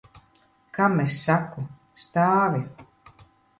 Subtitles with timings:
[0.77, 1.67] Kam es saku?
[2.07, 2.65] Stāvi!